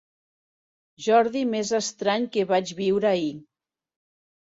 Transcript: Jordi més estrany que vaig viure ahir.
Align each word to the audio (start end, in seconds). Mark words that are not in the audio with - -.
Jordi 1.07 1.43
més 1.49 1.73
estrany 1.79 2.25
que 2.37 2.45
vaig 2.53 2.73
viure 2.79 3.09
ahir. 3.11 3.29